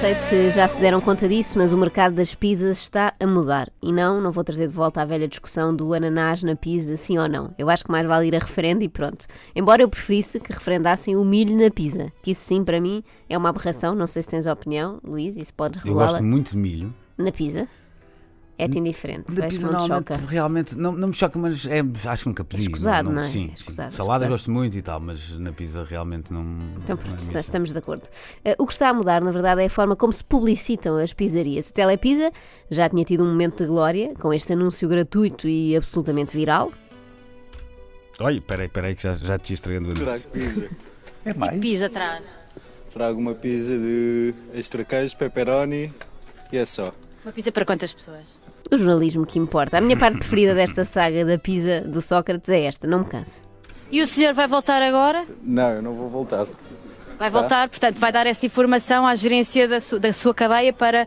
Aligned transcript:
sei 0.00 0.14
se 0.14 0.50
já 0.52 0.68
se 0.68 0.78
deram 0.78 1.00
conta 1.00 1.28
disso, 1.28 1.58
mas 1.58 1.72
o 1.72 1.76
mercado 1.76 2.14
das 2.14 2.34
pizzas 2.34 2.78
está 2.78 3.12
a 3.18 3.26
mudar. 3.26 3.68
E 3.82 3.92
não, 3.92 4.20
não 4.20 4.30
vou 4.30 4.44
trazer 4.44 4.68
de 4.68 4.72
volta 4.74 5.02
a 5.02 5.04
velha 5.04 5.26
discussão 5.26 5.74
do 5.74 5.92
ananás 5.92 6.42
na 6.42 6.54
pizza, 6.54 6.96
sim 6.96 7.18
ou 7.18 7.28
não. 7.28 7.52
Eu 7.58 7.68
acho 7.68 7.84
que 7.84 7.90
mais 7.90 8.06
vale 8.06 8.28
ir 8.28 8.36
a 8.36 8.38
referendo 8.38 8.82
e 8.84 8.88
pronto. 8.88 9.26
Embora 9.56 9.82
eu 9.82 9.88
preferisse 9.88 10.38
que 10.38 10.52
referendassem 10.52 11.16
o 11.16 11.24
milho 11.24 11.56
na 11.56 11.70
pizza, 11.70 12.12
que 12.22 12.30
isso 12.30 12.42
sim, 12.42 12.62
para 12.62 12.80
mim, 12.80 13.02
é 13.28 13.36
uma 13.36 13.48
aberração. 13.48 13.94
Não 13.94 14.06
sei 14.06 14.22
se 14.22 14.28
tens 14.28 14.46
opinião, 14.46 15.00
Luís, 15.04 15.36
isso 15.36 15.52
pode 15.54 15.78
Eu 15.78 15.84
regulá-la. 15.84 16.12
gosto 16.12 16.24
muito 16.24 16.50
de 16.52 16.56
milho. 16.56 16.94
Na 17.16 17.32
pizza? 17.32 17.66
É-te 18.58 18.76
indiferente, 18.78 19.26
pizza 19.26 19.40
não 19.40 19.48
te 19.48 19.58
normalmente, 19.60 20.08
choca. 20.08 20.16
realmente, 20.26 20.76
não, 20.76 20.90
não 20.92 21.08
me 21.08 21.14
choca, 21.14 21.38
mas 21.38 21.64
é, 21.66 21.80
acho 22.06 22.22
que 22.24 22.28
nunca 22.28 22.42
pedi. 22.44 22.64
escusado, 22.64 23.10
não 23.12 23.22
é? 23.22 23.24
Sim, 23.24 23.44
É 23.44 23.46
sim. 23.48 23.52
escusado, 23.54 23.92
Salada 23.92 24.24
escusado. 24.24 24.30
gosto 24.30 24.50
muito 24.50 24.76
e 24.76 24.82
tal, 24.82 24.98
mas 24.98 25.30
na 25.38 25.52
pizza 25.52 25.84
realmente 25.84 26.32
não. 26.32 26.42
Então 26.82 26.96
não 26.96 27.16
pronto, 27.16 27.36
é 27.36 27.40
estamos 27.40 27.70
de 27.72 27.78
acordo. 27.78 28.02
Eh, 28.44 28.56
o 28.58 28.66
que 28.66 28.72
está 28.72 28.88
a 28.88 28.94
mudar, 28.94 29.20
na 29.22 29.30
verdade, 29.30 29.62
é 29.62 29.66
a 29.66 29.70
forma 29.70 29.94
como 29.94 30.12
se 30.12 30.24
publicitam 30.24 30.96
as 30.98 31.12
pizzarias. 31.12 31.68
A 31.68 31.72
Telepizza 31.72 32.32
já 32.68 32.88
tinha 32.88 33.04
tido 33.04 33.22
um 33.24 33.28
momento 33.28 33.58
de 33.62 33.66
glória 33.68 34.12
com 34.18 34.32
este 34.34 34.52
anúncio 34.54 34.88
gratuito 34.88 35.46
e 35.48 35.76
absolutamente 35.76 36.36
viral. 36.36 36.72
Olha, 38.20 38.40
peraí, 38.40 38.68
peraí, 38.68 38.94
que 38.96 39.02
já, 39.04 39.14
já 39.14 39.38
te 39.38 39.54
estragando 39.54 39.90
o 39.90 39.94
Trago 39.94 40.10
anúncio. 40.10 40.30
pizza. 40.32 40.68
É 41.24 41.34
mais? 41.34 41.60
Pizza 41.60 41.86
atrás. 41.86 42.38
Trago 42.92 43.20
uma 43.20 43.34
pizza 43.34 43.76
de 43.76 44.32
extra 44.54 44.82
queijo, 44.84 45.16
pepperoni 45.16 45.92
e 46.50 46.56
é 46.56 46.64
só. 46.64 46.92
Uma 47.28 47.32
pizza 47.34 47.52
para 47.52 47.66
quantas 47.66 47.92
pessoas? 47.92 48.40
O 48.72 48.76
jornalismo 48.78 49.26
que 49.26 49.38
importa. 49.38 49.76
A 49.76 49.82
minha 49.82 49.98
parte 49.98 50.16
preferida 50.18 50.54
desta 50.54 50.82
saga 50.86 51.26
da 51.26 51.36
pizza 51.36 51.82
do 51.82 52.00
Sócrates 52.00 52.48
é 52.48 52.62
esta, 52.62 52.86
não 52.86 53.00
me 53.00 53.04
canso. 53.04 53.42
E 53.92 54.00
o 54.00 54.06
senhor 54.06 54.32
vai 54.32 54.48
voltar 54.48 54.80
agora? 54.80 55.26
Não, 55.42 55.68
eu 55.72 55.82
não 55.82 55.92
vou 55.92 56.08
voltar. 56.08 56.46
Vai 57.18 57.28
voltar, 57.28 57.68
portanto, 57.68 57.98
vai 57.98 58.10
dar 58.10 58.26
essa 58.26 58.46
informação 58.46 59.06
à 59.06 59.14
gerência 59.14 59.68
da, 59.68 59.78
su- 59.78 59.98
da 60.00 60.10
sua 60.12 60.32
cadeia 60.32 60.72
para. 60.72 61.06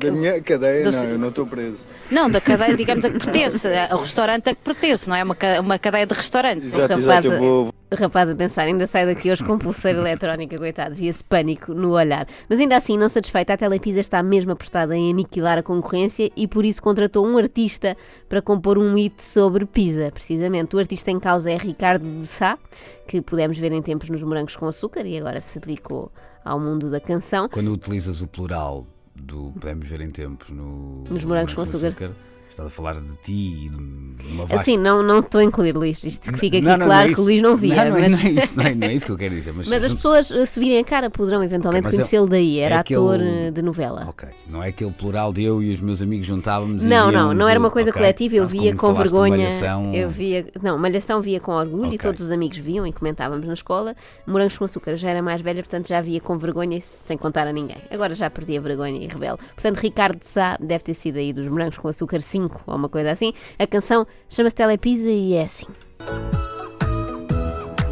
que- 0.00 0.06
Da 0.10 0.10
minha 0.16 0.42
cadeia, 0.42 0.90
não, 0.90 1.04
eu 1.04 1.18
não 1.20 1.28
estou 1.28 1.46
preso. 1.46 1.86
Não, 2.10 2.28
da 2.28 2.40
cadeia, 2.40 2.74
digamos, 2.74 3.04
a 3.04 3.10
que 3.10 3.18
pertence, 3.22 3.68
ao 3.90 4.00
restaurante 4.00 4.48
a 4.48 4.54
que 4.56 4.60
pertence, 4.62 5.08
não 5.08 5.14
é? 5.14 5.22
Uma, 5.22 5.36
ca- 5.36 5.60
uma 5.60 5.78
cadeia 5.78 6.04
de 6.06 6.14
restaurantes. 6.14 6.66
Exato, 6.74 6.94
rapaz, 6.94 6.98
exato, 7.04 7.26
eu 7.28 7.38
vou. 7.38 7.74
Rapaz 7.94 8.28
a 8.28 8.34
pensar, 8.34 8.62
ainda 8.62 8.86
sai 8.86 9.06
daqui 9.06 9.30
hoje 9.30 9.42
com 9.44 9.58
pulseira 9.58 9.98
eletrónica, 9.98 10.58
coitado, 10.58 10.94
via-se 10.94 11.22
pânico 11.22 11.72
no 11.72 11.92
olhar. 11.92 12.26
Mas 12.48 12.58
ainda 12.58 12.76
assim, 12.76 12.98
não 12.98 13.08
satisfeita, 13.08 13.54
a 13.54 13.56
Telepizza 13.56 14.00
está 14.00 14.22
mesmo 14.22 14.52
apostada 14.52 14.96
em 14.96 15.10
aniquilar 15.10 15.58
a 15.58 15.62
concorrência 15.62 16.30
e 16.36 16.46
por 16.46 16.64
isso 16.64 16.82
contratou 16.82 17.26
um 17.26 17.38
artista 17.38 17.96
para 18.28 18.42
compor 18.42 18.78
um 18.78 18.94
hit 18.94 19.22
sobre 19.22 19.64
pizza, 19.64 20.10
precisamente. 20.12 20.74
O 20.76 20.78
artista 20.78 21.10
em 21.10 21.20
causa 21.20 21.50
é 21.50 21.56
Ricardo 21.56 22.04
de 22.20 22.26
Sá, 22.26 22.58
que 23.06 23.20
pudemos 23.20 23.58
ver 23.58 23.72
em 23.72 23.82
tempos 23.82 24.08
nos 24.10 24.22
Morangos 24.22 24.56
com 24.56 24.66
Açúcar 24.66 25.06
e 25.06 25.18
agora 25.18 25.40
se 25.40 25.58
dedicou 25.58 26.10
ao 26.44 26.60
mundo 26.60 26.90
da 26.90 27.00
canção. 27.00 27.48
Quando 27.48 27.72
utilizas 27.72 28.20
o 28.20 28.26
plural 28.26 28.86
do 29.14 29.52
podemos 29.58 29.88
ver 29.88 30.00
em 30.00 30.08
tempos 30.08 30.50
no, 30.50 31.04
Nos 31.08 31.24
morangos 31.24 31.54
com 31.54 31.62
açúcar. 31.62 32.12
Estás 32.54 32.66
a 32.68 32.70
falar 32.70 32.94
de 33.00 33.16
ti 33.22 33.66
e 33.66 33.68
de 33.68 34.26
uma 34.32 34.46
vasta. 34.46 34.60
Assim, 34.60 34.76
não, 34.78 35.02
não 35.02 35.18
estou 35.18 35.40
a 35.40 35.44
incluir, 35.44 35.76
Luís. 35.76 36.02
Isto 36.04 36.32
que 36.32 36.38
fica 36.38 36.56
aqui 36.58 36.66
Não, 36.66 36.76
não, 36.78 36.86
claro 36.86 37.04
não 37.06 37.12
é 37.12 37.14
que 37.14 37.20
o 37.20 37.24
Luís 37.24 37.42
não 37.42 37.56
via. 37.56 37.84
Não, 37.84 37.96
é- 37.96 38.00
mas... 38.02 38.12
não 38.12 38.18
é 38.18 38.32
isso, 38.32 38.56
não 38.56 38.64
é, 38.64 38.74
não 38.74 38.86
é 38.86 38.92
isso 38.94 39.06
que 39.06 39.12
eu 39.12 39.16
quero 39.18 39.34
dizer. 39.34 39.52
Mas, 39.52 39.66
Mas 39.68 39.84
as 39.84 39.92
pessoas, 39.92 40.30
eh, 40.30 40.46
se 40.46 40.60
virem 40.60 40.78
a 40.78 40.84
cara, 40.84 41.10
poderão 41.10 41.42
eventualmente 41.42 41.86
é- 41.88 41.90
conhecê-lo 41.90 42.26
daí. 42.26 42.58
Era 42.60 42.76
é 42.76 42.78
aquele- 42.78 43.00
ator 43.00 43.20
eh, 43.20 43.50
de 43.50 43.62
novela. 43.62 44.06
Ok, 44.08 44.28
não 44.48 44.62
é 44.62 44.68
aquele 44.68 44.92
plural 44.92 45.32
de 45.32 45.42
eu 45.44 45.62
e 45.62 45.72
os 45.72 45.80
meus 45.80 46.00
amigos 46.00 46.26
juntávamos 46.26 46.84
e 46.84 46.88
Não, 46.88 47.10
não, 47.10 47.34
não 47.34 47.48
era 47.48 47.58
uma 47.58 47.70
coisa 47.70 47.90
ok. 47.90 48.00
coletiva, 48.00 48.36
eu 48.36 48.46
via 48.46 48.74
com 48.74 48.92
vergonha. 48.94 49.36
Malhação, 49.36 49.92
Eu 49.94 50.08
via, 50.08 50.46
não, 50.62 50.78
Malhação 50.78 51.20
via 51.20 51.40
com 51.40 51.52
orgulho 51.52 51.86
e 51.92 51.96
Ok. 51.96 51.98
todos 51.98 52.20
os 52.22 52.30
amigos 52.32 52.58
viam 52.58 52.86
e 52.86 52.92
comentávamos 52.92 53.46
na 53.46 53.52
escola. 53.54 53.94
Morangos 54.26 54.56
com 54.56 54.64
açúcar 54.64 54.96
já 54.96 55.10
era 55.10 55.22
mais 55.22 55.40
velha, 55.40 55.62
portanto 55.62 55.88
já 55.88 56.00
via 56.00 56.20
com 56.20 56.36
vergonha 56.38 56.78
e 56.78 56.80
sem 56.80 57.16
contar 57.18 57.46
a 57.48 57.52
ninguém. 57.52 57.76
Agora 57.90 58.14
já 58.14 58.30
perdi 58.30 58.56
a 58.56 58.60
vergonha 58.60 59.02
e 59.04 59.06
revelo. 59.08 59.38
Portanto, 59.54 59.78
Ricardo 59.78 60.18
de 60.20 60.28
Sá 60.28 60.56
deve 60.60 60.84
ter 60.84 60.94
sido 60.94 61.16
aí 61.18 61.32
dos 61.32 61.48
Morangos 61.48 61.78
com 61.78 61.88
açúcar 61.88 62.20
5 62.44 62.62
ou 62.66 62.76
uma 62.76 62.88
coisa 62.88 63.10
assim. 63.10 63.32
A 63.58 63.66
canção 63.66 64.06
chama-se 64.28 64.56
Telepizza 64.56 65.10
e 65.10 65.34
é 65.34 65.44
assim. 65.44 65.66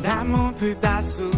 Dá-me 0.02 0.34
um 0.34 0.52
pedaço 0.52 1.30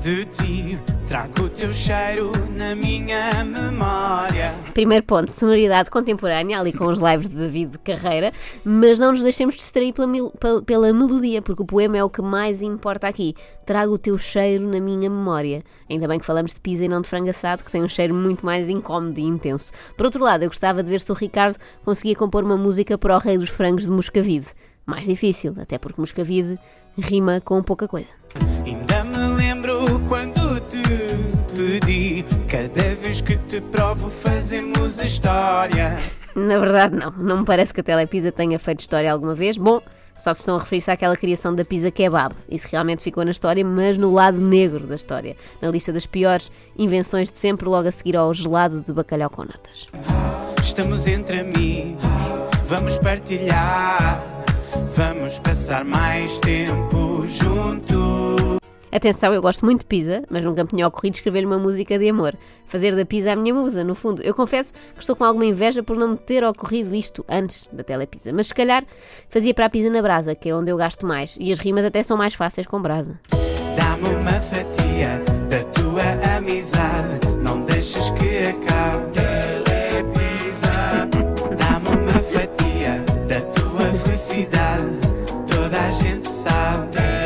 de 0.00 0.24
ti, 0.26 0.78
trago 1.12 1.42
o 1.42 1.48
teu 1.50 1.70
cheiro 1.70 2.32
na 2.56 2.74
minha 2.74 3.44
memória. 3.44 4.54
Primeiro 4.72 5.04
ponto, 5.04 5.30
sonoridade 5.30 5.90
contemporânea, 5.90 6.58
ali 6.58 6.72
com 6.72 6.86
os 6.86 6.98
lives 6.98 7.28
de 7.28 7.36
David 7.36 7.78
Carreira, 7.84 8.32
mas 8.64 8.98
não 8.98 9.12
nos 9.12 9.22
deixemos 9.22 9.54
distrair 9.54 9.92
pela, 9.92 10.62
pela 10.62 10.90
melodia, 10.90 11.42
porque 11.42 11.60
o 11.60 11.66
poema 11.66 11.98
é 11.98 12.02
o 12.02 12.08
que 12.08 12.22
mais 12.22 12.62
importa 12.62 13.08
aqui. 13.08 13.34
Trago 13.66 13.92
o 13.92 13.98
teu 13.98 14.16
cheiro 14.16 14.66
na 14.66 14.80
minha 14.80 15.10
memória. 15.10 15.62
Ainda 15.90 16.08
bem 16.08 16.18
que 16.18 16.24
falamos 16.24 16.54
de 16.54 16.60
pizza 16.62 16.86
e 16.86 16.88
não 16.88 17.02
de 17.02 17.08
frango 17.10 17.28
assado, 17.28 17.62
que 17.62 17.70
tem 17.70 17.82
um 17.82 17.90
cheiro 17.90 18.14
muito 18.14 18.46
mais 18.46 18.70
incómodo 18.70 19.20
e 19.20 19.22
intenso. 19.22 19.70
Por 19.98 20.06
outro 20.06 20.24
lado, 20.24 20.44
eu 20.44 20.48
gostava 20.48 20.82
de 20.82 20.88
ver 20.88 21.02
se 21.02 21.12
o 21.12 21.14
Ricardo 21.14 21.58
conseguia 21.84 22.16
compor 22.16 22.42
uma 22.42 22.56
música 22.56 22.96
para 22.96 23.14
o 23.14 23.18
rei 23.18 23.36
dos 23.36 23.50
frangos 23.50 23.84
de 23.84 23.90
Moscavide. 23.90 24.46
Mais 24.86 25.04
difícil, 25.04 25.54
até 25.60 25.76
porque 25.76 26.00
Moscavide 26.00 26.58
rima 26.96 27.38
com 27.44 27.62
pouca 27.62 27.86
coisa. 27.86 28.08
Ainda 28.64 29.04
me 29.04 29.36
lembro 29.36 29.84
quando 30.08 30.41
te 33.52 33.60
provo 33.60 34.08
fazemos 34.08 34.98
história. 34.98 35.98
Na 36.34 36.58
verdade, 36.58 36.96
não. 36.96 37.10
Não 37.10 37.36
me 37.40 37.44
parece 37.44 37.74
que 37.74 37.82
a 37.82 37.84
Telepizza 37.84 38.32
tenha 38.32 38.58
feito 38.58 38.80
história 38.80 39.12
alguma 39.12 39.34
vez. 39.34 39.58
Bom, 39.58 39.82
só 40.16 40.32
se 40.32 40.40
estão 40.40 40.56
a 40.56 40.58
referir-se 40.58 40.90
àquela 40.90 41.14
criação 41.14 41.54
da 41.54 41.62
pizza 41.62 41.90
kebab. 41.90 42.34
Isso 42.48 42.66
realmente 42.70 43.02
ficou 43.02 43.26
na 43.26 43.30
história, 43.30 43.62
mas 43.62 43.98
no 43.98 44.10
lado 44.10 44.40
negro 44.40 44.86
da 44.86 44.94
história. 44.94 45.36
Na 45.60 45.68
lista 45.70 45.92
das 45.92 46.06
piores 46.06 46.50
invenções 46.78 47.30
de 47.30 47.36
sempre, 47.36 47.68
logo 47.68 47.86
a 47.86 47.92
seguir 47.92 48.16
ao 48.16 48.32
gelado 48.32 48.80
de 48.80 48.90
bacalhau 48.90 49.28
com 49.28 49.42
natas. 49.42 49.86
Estamos 50.62 51.06
entre 51.06 51.40
amigos, 51.40 52.02
vamos 52.66 52.96
partilhar, 52.96 54.24
vamos 54.96 55.38
passar 55.40 55.84
mais 55.84 56.38
tempo 56.38 57.26
juntos. 57.26 58.61
Atenção, 58.92 59.32
eu 59.32 59.40
gosto 59.40 59.64
muito 59.64 59.80
de 59.80 59.86
pizza, 59.86 60.22
mas 60.28 60.44
nunca 60.44 60.62
me 60.64 60.68
tinha 60.68 60.86
ocorrido 60.86 61.16
escrever 61.16 61.46
uma 61.46 61.58
música 61.58 61.98
de 61.98 62.10
amor. 62.10 62.36
Fazer 62.66 62.94
da 62.94 63.06
pizza 63.06 63.32
a 63.32 63.36
minha 63.36 63.54
musa, 63.54 63.82
no 63.82 63.94
fundo. 63.94 64.20
Eu 64.22 64.34
confesso 64.34 64.74
que 64.94 65.00
estou 65.00 65.16
com 65.16 65.24
alguma 65.24 65.46
inveja 65.46 65.82
por 65.82 65.96
não 65.96 66.08
me 66.08 66.18
ter 66.18 66.44
ocorrido 66.44 66.94
isto 66.94 67.24
antes 67.26 67.70
da 67.72 67.82
telepizza. 67.82 68.34
Mas 68.34 68.48
se 68.48 68.54
calhar 68.54 68.84
fazia 69.30 69.54
para 69.54 69.64
a 69.64 69.70
pizza 69.70 69.88
na 69.88 70.02
brasa, 70.02 70.34
que 70.34 70.50
é 70.50 70.54
onde 70.54 70.70
eu 70.70 70.76
gasto 70.76 71.06
mais. 71.06 71.34
E 71.40 71.50
as 71.50 71.58
rimas 71.58 71.86
até 71.86 72.02
são 72.02 72.18
mais 72.18 72.34
fáceis 72.34 72.66
com 72.66 72.82
brasa. 72.82 73.18
Dá-me 73.78 74.14
uma 74.14 74.40
fatia 74.42 75.22
da 75.48 75.64
tua 75.72 76.36
amizade, 76.36 77.26
não 77.42 77.62
deixes 77.62 78.10
que 78.10 78.46
acabe. 78.46 79.10
Telepisa. 79.12 80.70
Dá-me 81.56 81.96
uma 81.96 82.22
fatia 82.22 83.02
da 83.26 83.40
tua 83.40 83.90
felicidade, 83.94 84.84
toda 85.46 85.80
a 85.80 85.90
gente 85.90 86.28
sabe. 86.28 87.21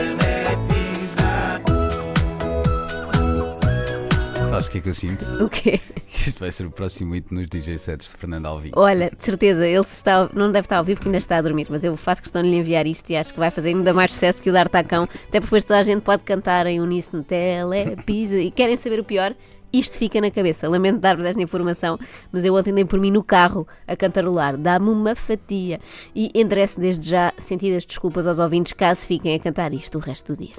Que 4.77 4.79
é 4.79 4.81
que 4.81 4.89
eu 4.89 4.95
sinto? 4.95 5.25
O 5.43 5.49
quê? 5.49 5.81
Isto 6.07 6.41
vai 6.41 6.51
ser 6.51 6.67
o 6.67 6.71
próximo 6.71 7.15
hito 7.15 7.33
nos 7.35 7.47
DJ 7.47 7.79
sets 7.79 8.09
de 8.09 8.17
Fernando 8.17 8.47
Alvim. 8.47 8.71
Olha, 8.75 9.11
de 9.17 9.25
certeza, 9.25 9.67
ele 9.67 9.81
está, 9.81 10.29
não 10.33 10.51
deve 10.51 10.67
estar 10.67 10.77
a 10.77 10.79
ouvir 10.81 10.97
porque 10.97 11.09
ainda 11.09 11.19
está 11.19 11.37
a 11.37 11.43
dormir, 11.43 11.67
mas 11.69 11.85
eu 11.85 11.97
faço 11.97 12.23
questão 12.23 12.43
de 12.43 12.49
lhe 12.49 12.57
enviar 12.57 12.87
isto 12.87 13.09
e 13.11 13.17
acho 13.17 13.33
que 13.33 13.39
vai 13.39 13.51
fazer 13.51 13.71
ainda 13.71 13.93
mais 13.93 14.13
sucesso 14.13 14.43
que 14.43 14.51
o 14.51 14.53
Dar 14.53 14.69
Tacão, 14.69 15.05
até 15.05 15.41
porque 15.41 15.41
depois 15.41 15.65
toda 15.65 15.79
a 15.79 15.85
gente 15.85 16.03
pode 16.03 16.23
cantar 16.23 16.67
em 16.67 16.81
uníssono 16.81 17.23
telepisa 17.23 18.39
e 18.39 18.51
querem 18.51 18.77
saber 18.77 19.01
o 19.01 19.05
pior? 19.05 19.35
Isto 19.73 19.99
fica 19.99 20.21
na 20.21 20.31
cabeça. 20.31 20.69
Lamento 20.69 21.01
dar-vos 21.01 21.25
esta 21.25 21.43
informação, 21.43 21.99
mas 22.33 22.45
eu 22.45 22.55
ontem 22.55 22.73
dei 22.73 22.85
por 22.85 22.99
mim 22.99 23.11
no 23.11 23.23
carro 23.23 23.67
a 23.87 23.95
cantarolar. 23.95 24.57
Dá-me 24.57 24.89
uma 24.89 25.15
fatia. 25.15 25.81
E 26.15 26.31
endereço 26.35 26.81
desde 26.81 27.11
já 27.11 27.33
sentidas 27.37 27.85
desculpas 27.85 28.27
aos 28.27 28.39
ouvintes 28.39 28.73
caso 28.73 29.07
fiquem 29.07 29.35
a 29.35 29.39
cantar 29.39 29.75
isto 29.75 29.99
o 29.99 30.01
resto 30.01 30.33
do 30.33 30.39
dia. 30.39 30.55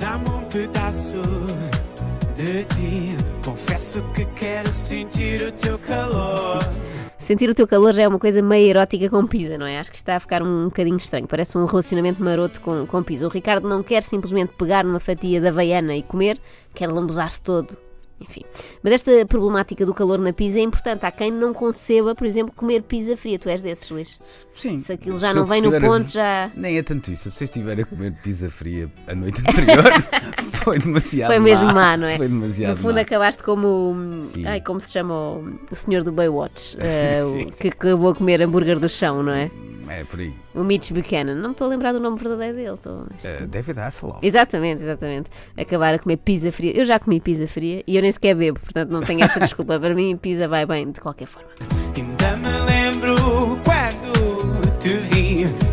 Dá-me 0.00 0.28
um 0.28 0.44
pedaço 0.44 1.18
de 2.34 2.64
ti. 2.64 3.16
Confesso 3.44 4.02
que 4.14 4.24
quero 4.38 4.72
sentir 4.72 5.42
o 5.42 5.52
teu 5.52 5.78
calor. 5.78 6.58
Sentir 7.18 7.48
o 7.48 7.54
teu 7.54 7.68
calor 7.68 7.94
já 7.94 8.02
é 8.02 8.08
uma 8.08 8.18
coisa 8.18 8.42
meio 8.42 8.68
erótica 8.68 9.08
com 9.08 9.26
pizza, 9.26 9.56
não 9.56 9.66
é? 9.66 9.78
Acho 9.78 9.90
que 9.90 9.96
está 9.96 10.16
a 10.16 10.20
ficar 10.20 10.42
um 10.42 10.64
bocadinho 10.64 10.96
estranho. 10.96 11.26
Parece 11.28 11.56
um 11.56 11.64
relacionamento 11.64 12.22
maroto 12.22 12.60
com, 12.60 12.86
com 12.86 13.02
pizza. 13.02 13.26
O 13.26 13.30
Ricardo 13.30 13.68
não 13.68 13.82
quer 13.82 14.02
simplesmente 14.02 14.52
pegar 14.58 14.84
numa 14.84 14.98
fatia 14.98 15.40
da 15.40 15.50
Havaiana 15.50 15.94
e 15.94 16.02
comer, 16.02 16.40
quer 16.74 16.88
lambuzar-se 16.88 17.40
todo. 17.42 17.76
Enfim. 18.28 18.42
Mas 18.82 18.94
esta 18.94 19.26
problemática 19.26 19.84
do 19.84 19.92
calor 19.94 20.18
na 20.18 20.32
pizza 20.32 20.58
é 20.58 20.62
importante. 20.62 21.04
Há 21.04 21.10
quem 21.10 21.30
não 21.30 21.52
conceba, 21.52 22.14
por 22.14 22.26
exemplo, 22.26 22.54
comer 22.54 22.82
pizza 22.82 23.16
fria. 23.16 23.38
Tu 23.38 23.48
és 23.48 23.60
desses, 23.62 23.88
Luís? 23.90 24.18
Sim. 24.54 24.82
Se 24.84 24.92
aquilo 24.92 25.18
já 25.18 25.28
Se 25.30 25.34
não 25.34 25.42
eu 25.42 25.46
vem 25.46 25.60
no 25.62 25.68
estiver 25.68 25.86
a- 25.86 25.90
ponto, 25.90 26.10
já. 26.10 26.50
Nem 26.54 26.78
é 26.78 26.82
tanto 26.82 27.10
isso. 27.10 27.30
Se 27.30 27.36
você 27.38 27.44
estiver 27.44 27.80
a 27.80 27.84
comer 27.84 28.12
pizza 28.22 28.50
fria 28.50 28.90
a 29.08 29.14
noite 29.14 29.40
anterior, 29.40 29.84
foi 30.64 30.78
demasiado 30.78 31.30
Foi 31.30 31.38
mesmo 31.40 31.66
má, 31.72 31.96
não 31.96 32.06
é? 32.06 32.16
Foi 32.16 32.28
demasiado 32.28 32.70
No 32.72 32.76
fundo, 32.76 32.94
má. 32.94 33.00
acabaste 33.00 33.42
como. 33.42 33.66
o- 33.66 34.30
Sim. 34.32 34.46
Ai, 34.46 34.60
como 34.60 34.80
se 34.80 34.90
chama 34.92 35.14
o, 35.14 35.58
o 35.70 35.74
senhor 35.76 36.02
do 36.04 36.12
Baywatch, 36.12 36.76
Sim. 37.32 37.50
que 37.50 37.68
acabou 37.68 38.10
a 38.10 38.14
comer 38.14 38.40
hambúrguer 38.42 38.78
do 38.78 38.88
chão, 38.88 39.22
não 39.22 39.32
é? 39.32 39.50
É 39.98 40.04
por 40.04 40.20
aí. 40.20 40.32
O 40.54 40.64
Mitch 40.64 40.90
Buchanan. 40.90 41.34
Não 41.34 41.50
me 41.50 41.52
estou 41.52 41.66
a 41.66 41.70
lembrar 41.70 41.92
do 41.92 42.00
nome 42.00 42.18
verdadeiro 42.18 42.54
dele. 42.54 42.74
Estou... 42.74 43.02
Uh, 43.02 43.46
David 43.46 43.78
Hasselhoff. 43.78 44.18
Exatamente, 44.22 44.82
exatamente. 44.82 45.30
Acabar 45.56 45.94
a 45.94 45.98
comer 45.98 46.16
pizza 46.16 46.50
fria. 46.50 46.72
Eu 46.76 46.84
já 46.84 46.98
comi 46.98 47.20
pizza 47.20 47.46
fria 47.46 47.82
e 47.86 47.96
eu 47.96 48.02
nem 48.02 48.10
sequer 48.10 48.34
bebo, 48.34 48.58
portanto 48.58 48.90
não 48.90 49.02
tenho 49.02 49.22
essa 49.22 49.38
desculpa. 49.40 49.78
Para 49.78 49.94
mim, 49.94 50.16
pizza 50.16 50.48
vai 50.48 50.64
bem 50.64 50.90
de 50.90 51.00
qualquer 51.00 51.26
forma. 51.26 51.50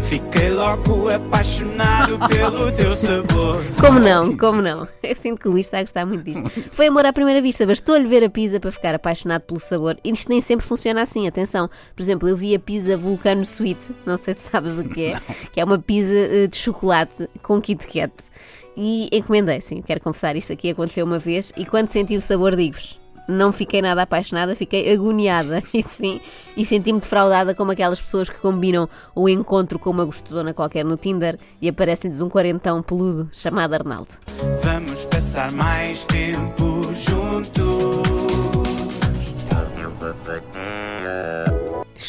Fiquei 0.10 0.50
logo 0.50 1.08
apaixonado 1.08 2.18
pelo 2.30 2.72
teu 2.72 2.96
sabor. 2.96 3.64
Como 3.80 4.00
não? 4.00 4.36
Como 4.36 4.60
não? 4.60 4.88
Eu 5.04 5.16
sinto 5.16 5.40
que 5.40 5.48
o 5.48 5.52
Luís 5.52 5.68
está 5.68 5.78
a 5.78 5.84
gostar 5.84 6.04
muito 6.04 6.24
disto. 6.24 6.50
Foi 6.72 6.88
amor 6.88 7.06
à 7.06 7.14
primeira 7.14 7.40
vista, 7.44 7.64
bastou-lhe 7.64 8.08
ver 8.08 8.24
a 8.24 8.30
pizza 8.30 8.60
para 8.60 8.72
ficar 8.72 8.96
apaixonado 8.96 9.44
pelo 9.44 9.60
sabor. 9.60 10.00
E 10.04 10.10
isto 10.10 10.28
nem 10.28 10.42
sempre 10.42 10.66
funciona 10.66 11.04
assim, 11.04 11.28
atenção. 11.28 11.70
Por 11.96 12.02
exemplo, 12.02 12.28
eu 12.28 12.36
vi 12.36 12.56
a 12.56 12.60
pizza 12.60 12.98
Vulcano 12.98 13.44
Sweet, 13.44 13.92
não 14.04 14.18
sei 14.18 14.34
se 14.34 14.50
sabes 14.50 14.80
o 14.80 14.84
que 14.84 15.12
é, 15.12 15.22
que 15.54 15.62
é 15.62 15.64
uma 15.64 15.78
pizza 15.78 16.16
eh, 16.16 16.48
de 16.48 16.58
chocolate 16.58 17.30
com 17.44 17.62
Kit 17.62 17.86
Kat. 17.86 18.12
E 18.76 19.10
encomendei, 19.12 19.62
sim, 19.62 19.80
quero 19.84 20.02
confessar 20.02 20.36
isto 20.36 20.52
aqui, 20.52 20.72
aconteceu 20.72 21.06
uma 21.06 21.20
vez. 21.20 21.54
E 21.56 21.68
quando 21.68 21.90
senti 21.90 22.18
o 22.18 22.22
sabor, 22.22 22.56
digo-vos, 22.56 22.99
não 23.30 23.52
fiquei 23.52 23.82
nada 23.82 24.02
apaixonada, 24.02 24.56
fiquei 24.56 24.92
agoniada, 24.92 25.64
e 25.74 25.84
sim, 25.84 26.20
e 26.58 26.66
senti-me 26.66 27.00
defraudada 27.00 27.54
como 27.54 27.72
aquelas 27.72 28.02
pessoas 28.02 28.30
que 28.30 28.40
combinam 28.40 28.90
o 29.16 29.30
encontro 29.30 29.78
com 29.78 29.90
uma 29.90 30.04
gostosona 30.04 30.54
qualquer 30.54 30.84
no 30.84 30.98
Tinder 30.98 31.38
e 31.62 31.70
aparecem-lhes 31.70 32.22
um 32.22 32.30
quarentão 32.30 32.82
peludo 32.82 33.30
chamado 33.32 33.74
Arnaldo. 33.74 34.14
Vamos 34.64 35.06
passar 35.06 35.52
mais 35.52 36.04
tempo 36.06 36.82
juntos. 36.94 38.00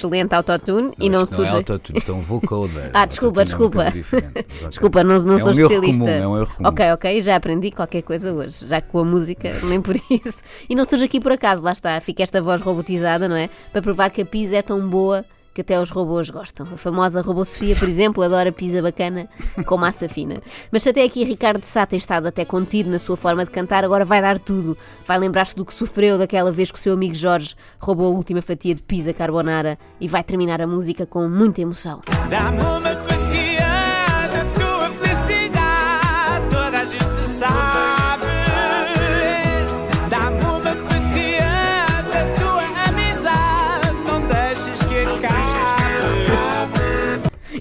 Excelente 0.01 0.35
autotune 0.35 0.91
e 0.99 1.09
não 1.11 1.27
surge. 1.27 1.53
é 1.53 1.55
autotune, 1.57 1.99
isto 1.99 2.11
é 2.11 2.15
um 2.15 2.21
vocoder. 2.23 2.91
Ah, 2.95 3.07
desculpa, 3.07 3.43
é 3.43 3.45
desculpa. 3.45 3.89
ok. 3.89 4.05
Desculpa, 4.71 5.05
não, 5.05 5.21
não 5.21 5.37
É 5.37 5.39
sou 5.39 5.49
um 5.49 5.51
especialista. 5.53 5.99
comum, 5.99 6.09
é 6.09 6.27
um 6.29 6.39
erro 6.39 6.55
comum. 6.57 6.69
Ok, 6.69 6.93
ok, 6.93 7.23
já 7.23 7.37
aprendi 7.37 7.71
qualquer 7.71 8.03
coisa 8.03 8.33
hoje, 8.33 8.67
já 8.67 8.81
com 8.81 8.99
a 9.01 9.05
música, 9.05 9.51
nem 9.65 9.81
por 9.81 9.97
isso. 10.11 10.41
E 10.69 10.75
não 10.75 10.85
surge 10.85 11.05
aqui 11.05 11.21
por 11.21 11.33
acaso, 11.33 11.63
lá 11.63 11.73
está, 11.73 12.01
fica 12.01 12.23
esta 12.23 12.41
voz 12.41 12.61
robotizada, 12.61 13.29
não 13.29 13.37
é? 13.37 13.49
Para 13.73 13.83
provar 13.83 14.11
que 14.11 14.23
a 14.23 14.27
pizza 14.27 14.57
é 14.57 14.63
tão 14.63 14.81
boa 14.89 15.25
que 15.55 15.61
até 15.61 15.81
os 15.81 15.91
robôs 15.91 16.31
gostam. 16.31 16.67
A 16.73 16.77
famosa 16.77 17.21
robô 17.21 17.45
Sofia, 17.45 17.75
por 17.77 17.89
exemplo, 17.89 18.23
adora 18.23 18.53
pizza 18.53 18.81
bacana 18.81 19.29
com 19.67 19.77
massa 19.77 20.09
fina. 20.09 20.41
Mas 20.71 20.87
até 20.87 21.03
aqui 21.03 21.25
Ricardo 21.25 21.65
Sá 21.65 21.87
tem 21.87 21.97
estado 21.97 22.27
até 22.27 22.45
contido 22.45 22.91
na 22.91 22.99
sua 22.99 23.17
forma 23.17 23.45
de 23.45 23.51
cantar, 23.51 23.85
agora 23.85 24.05
vai 24.05 24.21
dar 24.21 24.39
tudo. 24.39 24.77
Vai 25.07 25.19
lembrar-se 25.19 25.57
do 25.57 25.65
que 25.65 25.75
sofreu 25.75 26.19
daquela 26.19 26.53
vez 26.53 26.71
que 26.71 26.79
o 26.79 26.81
seu 26.81 26.95
amigo 26.95 27.15
Jorge 27.15 27.55
roubou 27.79 28.07
a 28.07 28.17
última 28.17 28.43
fatia 28.43 28.75
de 28.75 28.83
pizza 28.83 29.13
carbonara 29.13 29.79
e 30.01 30.07
vai 30.07 30.23
terminar 30.23 30.61
a 30.61 30.67
música 30.67 31.07
com 31.07 31.29
muita 31.29 31.61
emoção. 31.61 32.01
Dá-me 32.29 32.61
uma 32.61 32.95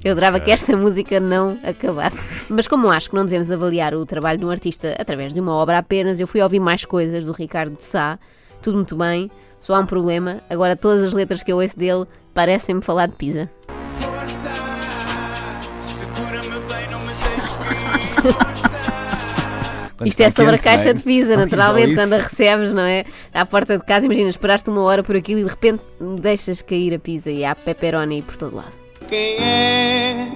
Eu 0.04 0.12
adorava 0.13 0.40
que 0.40 0.50
esta 0.50 0.75
música 0.78 1.19
não 1.19 1.57
acabasse. 1.63 2.30
Mas 2.50 2.68
como 2.68 2.90
acho 2.90 3.10
que 3.10 3.16
não 3.16 3.25
devemos 3.25 3.51
avaliar 3.51 3.94
o 3.94 4.06
trabalho 4.06 4.40
de 4.40 4.46
um 4.46 4.50
artista 4.50 4.96
através 4.98 5.34
de 5.34 5.40
uma 5.42 5.54
obra 5.54 5.78
apenas, 5.78 6.19
eu 6.19 6.28
fui 6.28 6.42
ouvir 6.42 6.60
mais 6.60 6.86
coisas 6.86 7.25
do 7.25 7.31
Ricardo 7.34 7.75
de 7.75 7.84
Sá. 7.84 8.18
Tudo 8.62 8.75
muito 8.75 8.96
bem, 8.96 9.30
só 9.60 9.75
há 9.75 9.80
um 9.80 9.86
problema. 9.86 10.42
Agora 10.50 10.75
todas 10.75 11.04
as 11.04 11.13
letras 11.13 11.44
que 11.44 11.51
eu 11.51 11.57
ouço 11.57 11.78
dele 11.78 12.06
parecem-me 12.34 12.81
falar 12.81 13.07
de 13.07 13.16
pizza. 13.16 13.50
Força, 13.98 14.51
segura-me 15.81 16.60
bem, 16.62 16.90
não 16.92 17.00
me 17.01 17.13
deixes 17.13 17.54
cair. 17.54 18.80
Quando 19.98 20.07
Isto 20.07 20.22
é 20.22 20.31
sobre 20.31 20.56
a 20.56 20.57
quente, 20.57 20.63
caixa 20.63 20.84
não 20.86 20.92
é? 20.92 20.94
de 20.94 21.01
pizza, 21.01 21.30
Não, 21.31 21.44
naturalmente, 21.44 21.96
quando 21.96 22.13
a 22.13 22.18
recebes, 22.19 22.74
não 22.74 22.84
é? 22.84 23.04
À 23.34 23.46
porta 23.46 23.78
de 23.78 23.84
casa, 23.84 24.06
imagina, 24.06 24.30
esperaste 24.30 24.69
uma 24.69 24.81
hora 24.81 25.04
por 25.04 25.13
aquilo 25.18 25.42
e 25.42 25.44
de 25.44 25.50
repente 25.50 25.84
deixas 26.22 26.62
cair 26.62 26.94
a 26.94 27.00
pizza 27.00 27.30
e 27.30 27.44
há 27.44 27.54
pepperoni 27.54 28.22
por 28.22 28.38
todo 28.38 28.56
lado. 28.56 28.88
Quem 29.09 29.38
és? 29.39 30.29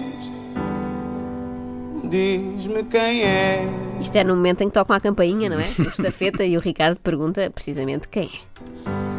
Diz-me 2.06 2.84
quem 2.86 3.22
é. 3.24 3.64
Isto 4.02 4.16
é 4.16 4.24
no 4.24 4.36
momento 4.36 4.62
em 4.62 4.68
que 4.68 4.74
tocam 4.74 4.96
a 4.96 5.00
campainha, 5.00 5.48
não 5.48 5.60
é? 5.60 5.68
O 5.78 5.84
estafeta 5.90 6.44
e 6.44 6.58
o 6.58 6.60
Ricardo 6.60 7.00
pergunta 7.00 7.52
precisamente 7.52 8.08
quem 8.08 8.26
é. 8.26 8.30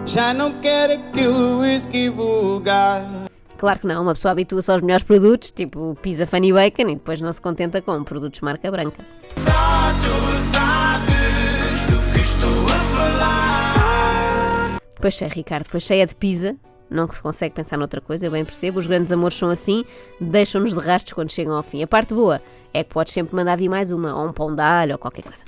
Já 0.05 0.35
não 0.35 0.55
quero 0.55 0.95
aquele 0.95 1.55
whisky 1.61 2.09
vulgar. 2.09 3.09
Claro 3.57 3.79
que 3.79 3.87
não, 3.87 4.03
uma 4.03 4.15
pessoa 4.15 4.33
habitua-se 4.33 4.73
aos 4.73 4.83
melhores 4.83 5.05
produtos, 5.05 5.53
tipo 5.53 5.97
pizza 6.03 6.27
funny 6.27 6.53
bacon, 6.53 6.91
e 6.91 6.95
depois 6.97 7.21
não 7.21 7.33
se 7.33 7.41
contenta 7.41 7.81
com 7.81 8.03
produtos 8.03 8.41
marca 8.41 8.69
branca. 8.73 9.05
Só 9.37 9.53
tu 10.01 10.35
sabes 10.35 11.87
do 11.87 12.13
que 12.13 12.21
estou 12.21 12.65
a 12.65 12.81
falar. 12.97 14.79
Pois 15.01 15.23
é, 15.23 15.29
Ricardo, 15.29 15.69
pois 15.71 15.85
cheia 15.85 16.05
de 16.05 16.15
pizza, 16.17 16.57
não 16.95 17.07
que 17.07 17.17
se 17.17 17.23
consegue 17.23 17.55
pensar 17.55 17.77
noutra 17.77 18.01
coisa, 18.01 18.27
eu 18.27 18.31
bem 18.31 18.45
percebo, 18.45 18.79
os 18.79 18.87
grandes 18.87 19.11
amores 19.11 19.37
são 19.37 19.49
assim, 19.49 19.85
deixam-nos 20.21 20.75
de 20.75 20.81
rastros 20.81 21.13
quando 21.13 21.31
chegam 21.31 21.55
ao 21.55 21.63
fim. 21.63 21.83
A 21.83 21.87
parte 21.87 22.15
boa 22.15 22.41
é 22.73 22.83
que 22.83 22.91
podes 22.91 23.13
sempre 23.13 23.35
mandar 23.35 23.57
vir 23.57 23.69
mais 23.69 23.91
uma, 23.91 24.15
ou 24.15 24.29
um 24.29 24.33
pão 24.33 24.55
de 24.55 24.63
alho, 24.63 24.93
ou 24.93 24.99
qualquer 24.99 25.23
coisa. 25.23 25.45